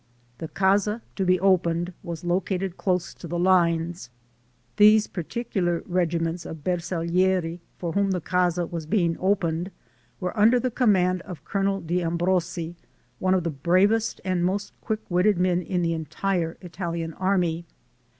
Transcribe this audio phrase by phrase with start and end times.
[0.39, 4.09] The Casa to be opened was located close to the lines.
[4.77, 9.69] These particular regiments of "Bersaglieri," for whom the Casa was being opened,
[10.19, 12.75] were under the command of Colonel de Ambrosi,
[13.19, 17.67] one of the bravest and most quick witted men of the entire Italian army.